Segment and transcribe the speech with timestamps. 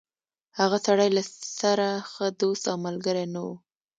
[0.59, 1.23] هغه سړی له
[1.59, 3.47] سره ښه دوست او ملګری نه و.